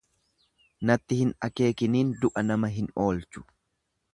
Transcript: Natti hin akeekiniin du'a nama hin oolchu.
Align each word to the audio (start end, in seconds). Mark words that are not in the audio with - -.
Natti 0.89 1.17
hin 1.19 1.33
akeekiniin 1.49 2.15
du'a 2.23 2.45
nama 2.51 2.73
hin 2.79 2.89
oolchu. 3.05 3.45